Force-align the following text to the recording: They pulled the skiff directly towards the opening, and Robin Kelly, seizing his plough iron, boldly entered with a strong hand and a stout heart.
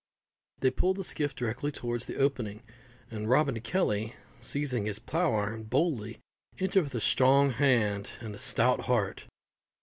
They 0.61 0.71
pulled 0.71 0.95
the 0.97 1.03
skiff 1.03 1.35
directly 1.35 1.71
towards 1.71 2.05
the 2.05 2.15
opening, 2.15 2.63
and 3.11 3.29
Robin 3.29 3.61
Kelly, 3.61 4.15
seizing 4.39 4.87
his 4.87 4.97
plough 4.97 5.35
iron, 5.35 5.65
boldly 5.65 6.17
entered 6.57 6.85
with 6.85 6.95
a 6.95 6.99
strong 6.99 7.51
hand 7.51 8.09
and 8.19 8.33
a 8.33 8.39
stout 8.39 8.85
heart. 8.85 9.25